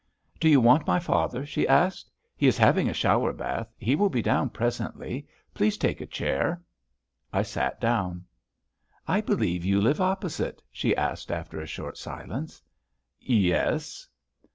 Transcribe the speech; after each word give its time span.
"Do 0.39 0.49
you 0.49 0.59
want 0.59 0.87
my 0.87 0.97
father?" 0.97 1.45
she 1.45 1.67
asked. 1.67 2.09
"He 2.35 2.47
is 2.47 2.57
having 2.57 2.89
a 2.89 2.91
shower 2.91 3.31
bath. 3.33 3.71
He 3.77 3.95
will 3.95 4.09
be 4.09 4.23
down 4.23 4.49
presently. 4.49 5.27
Please 5.53 5.77
take 5.77 6.01
a 6.01 6.07
chair." 6.07 6.59
I 7.31 7.43
sat 7.43 7.79
down. 7.79 8.25
"I 9.07 9.21
believe 9.21 9.63
you 9.63 9.79
live 9.79 10.01
opposite?" 10.01 10.63
she 10.71 10.95
asked 10.95 11.31
after 11.31 11.61
a 11.61 11.67
short 11.67 11.99
silence. 11.99 12.63
"Yes." 13.19 14.07